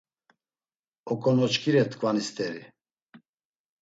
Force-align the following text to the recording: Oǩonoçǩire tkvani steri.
Oǩonoçǩire 1.11 1.83
tkvani 1.91 2.21
steri. 2.27 2.63